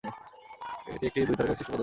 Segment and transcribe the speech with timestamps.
[0.87, 1.79] এটি একটি দুই-তারকা বিশিষ্ট পদবী।